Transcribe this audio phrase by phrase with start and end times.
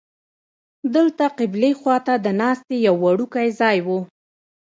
[0.95, 3.87] دلته قبلې خوا ته د ناستې یو وړوکی ځای و.